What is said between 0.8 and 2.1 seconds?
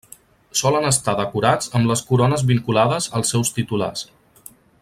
estar decorats amb les